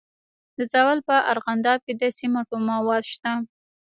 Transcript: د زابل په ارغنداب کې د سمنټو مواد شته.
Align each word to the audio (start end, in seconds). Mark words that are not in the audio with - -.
د 0.57 0.59
زابل 0.73 0.99
په 1.07 1.15
ارغنداب 1.31 1.79
کې 1.85 1.93
د 2.01 2.03
سمنټو 2.17 2.57
مواد 2.69 3.03
شته. 3.13 3.31